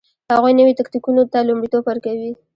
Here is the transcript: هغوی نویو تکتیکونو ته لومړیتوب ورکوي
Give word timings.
هغوی 0.33 0.53
نویو 0.57 0.77
تکتیکونو 0.79 1.21
ته 1.31 1.37
لومړیتوب 1.49 1.83
ورکوي 1.85 2.31